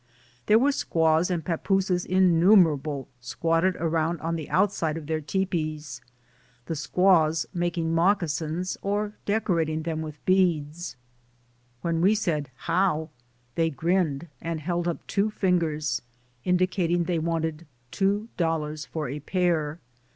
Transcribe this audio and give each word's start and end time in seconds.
There 0.47 0.57
were 0.57 0.71
squaws 0.71 1.29
and 1.29 1.45
pappooses 1.45 2.05
innumerable 2.05 3.07
squatted 3.19 3.75
around 3.75 4.19
on 4.21 4.35
the 4.35 4.49
outside 4.49 4.97
of 4.97 5.05
their 5.05 5.21
teepees, 5.21 6.01
the 6.65 6.73
squaws 6.75 7.45
making 7.53 7.93
mocca 7.93 8.27
sins, 8.27 8.79
or 8.81 9.13
decorating 9.25 9.83
them 9.83 10.01
with 10.01 10.25
beads. 10.25 10.95
When 11.83 12.01
DAYS 12.01 12.01
ON 12.01 12.01
THE 12.01 12.07
ROAD. 12.07 12.07
133 12.07 12.11
we 12.11 12.15
said 12.15 12.51
"How," 12.65 13.09
they 13.53 13.69
grinned 13.69 14.27
and 14.41 14.59
held 14.59 14.87
up 14.87 15.05
two 15.05 15.29
fingers, 15.29 16.01
indicating 16.45 17.03
they 17.03 17.19
wanted 17.19 17.67
two 17.91 18.27
dol 18.37 18.57
lars 18.61 18.87
for 18.87 19.07
a 19.07 19.19
pair. 19.19 19.77